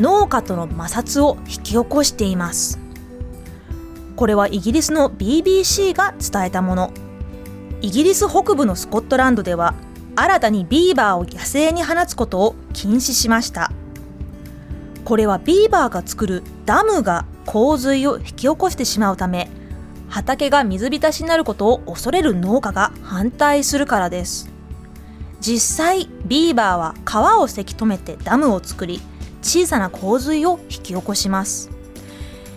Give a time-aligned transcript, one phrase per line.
[0.00, 2.78] 農家との摩擦を引き起こしています。
[4.16, 6.90] これはイギリスの BBC が伝えたもの。
[7.82, 9.74] イギリス北部のスコットランドでは
[10.16, 13.72] 新たにビーバーを野生に放つことを禁止しました。
[15.04, 19.50] これはビーバーが作るダムが洪水を引き起こしてしまうため
[20.08, 24.50] 畑が水浸しになることを恐れる農家が反対するからです。
[25.40, 29.00] 実際ビーバーは川をせき止めてダムを作り
[29.42, 31.70] 小さな洪水を引き起こします。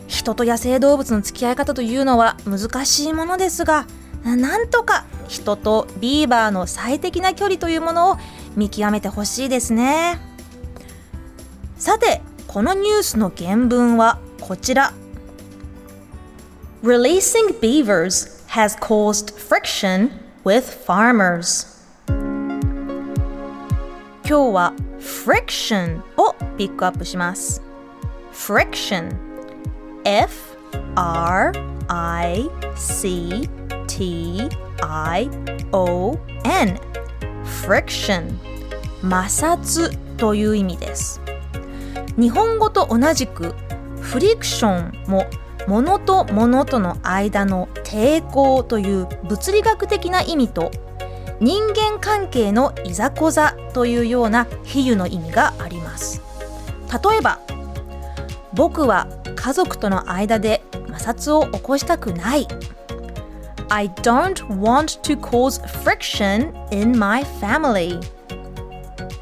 [0.07, 3.87] 人と野生動物の付き合い方というのは難しいものですが
[4.23, 8.17] なんとか人とビーバーの最適な距離というものを
[8.55, 10.19] 見極めてほしいですね。
[11.77, 14.93] さてこのニュースの原文はこちら。
[16.83, 20.11] Releasing beavers has caused friction
[20.43, 21.73] with farmers.
[24.25, 27.61] 今日は friction をピックアップします。
[28.31, 29.13] friction
[30.05, 30.57] F
[30.95, 31.51] R
[31.89, 33.49] I C
[33.87, 34.49] T
[34.81, 35.29] I
[35.73, 36.79] O N
[37.65, 38.33] friction
[39.01, 41.21] 摩擦という意味です。
[42.17, 43.53] 日本語と同じく
[43.99, 45.25] フリクションも
[45.67, 50.71] 物と物との間の抵抗という物理学的な意味と
[51.39, 56.21] 人間関係のいざこざというような比喩の意味があります。
[56.91, 57.39] 例えば
[58.53, 62.47] 僕は家族との間で摩擦を起こしたくない。
[63.69, 67.99] I don't want to cause friction in my family.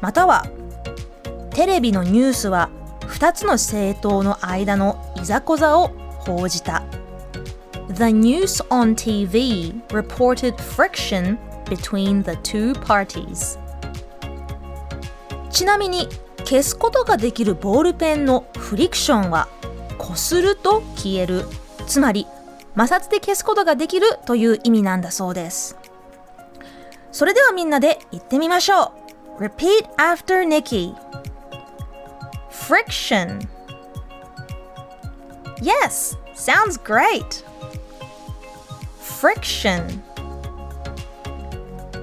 [0.00, 0.46] または
[1.50, 2.70] テレビのニュースは
[3.02, 6.82] 2つの政党の間のいざこざを報じた。
[7.88, 13.58] The news on TV reported friction between the two parties.
[15.50, 16.08] ちなみに
[16.38, 19.48] 消すことができるボールペンのフリクションは
[19.98, 21.44] こすると消える。
[21.86, 22.26] つまり
[22.76, 25.76] 摩擦で消すことができるという意味なんだそうです。
[27.10, 28.92] それではみんなで言ってみましょ
[29.38, 29.42] う。
[29.42, 30.94] Repeat after Nikki.
[32.50, 33.48] Friction.
[35.60, 37.44] Yes, sounds great.
[39.00, 40.02] Friction.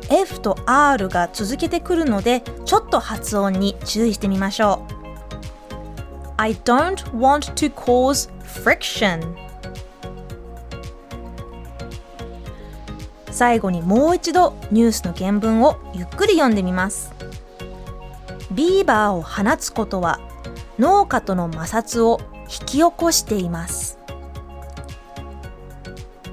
[0.09, 4.99] F と R が続けてくるのでちょっと発音に注意してみましょう。
[6.37, 9.35] I don't want to cause friction.
[13.31, 17.13] 最後にもう一度ニュースの原文をゆっくり読んでみます。
[18.51, 20.19] ビーバーを放つことは
[20.79, 23.99] 農家との摩擦を引き起こしています。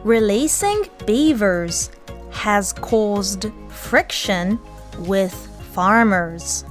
[0.05, 1.91] Releasing beavers
[2.31, 3.53] has caused
[3.91, 4.59] friction
[5.05, 5.33] with
[5.73, 6.67] farmers.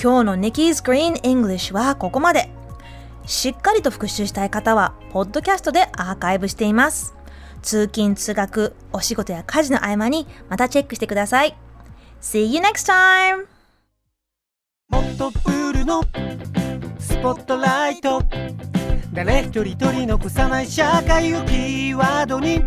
[0.00, 2.50] 今日の Nikki's Green English はここまで。
[3.24, 7.14] しっかりと復習したい方はポッドキャストでアーカイブしています。
[7.62, 11.56] 通勤通学お仕事や家事の合間にまたチェックしてください。
[12.20, 13.46] See you next time!
[14.88, 16.02] もっとプールの
[16.98, 18.22] スポットライト。
[19.12, 22.62] 誰一人取り残さない社会をキーワードに。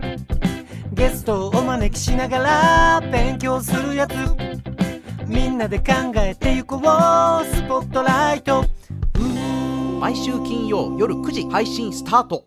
[0.99, 4.13] ゲストをお招きしながら勉強するやつ。
[5.25, 6.79] みんなで考えてゆこう。
[6.81, 6.83] ス
[7.69, 8.65] ポットライト。
[10.01, 12.43] 毎週金曜夜9時配信スタート。